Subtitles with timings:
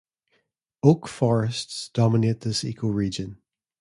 [0.81, 3.37] Oak forests dominate this ecoregion.